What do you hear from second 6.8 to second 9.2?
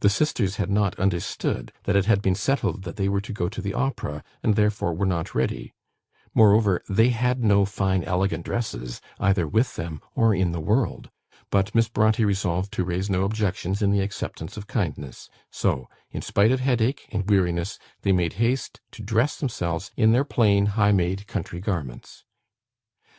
they had no fine elegant dresses